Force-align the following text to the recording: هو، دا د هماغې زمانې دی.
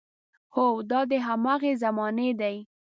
هو، 0.55 0.67
دا 0.89 0.99
د 1.09 1.11
هماغې 1.27 1.71
زمانې 1.83 2.29
دی. 2.41 2.55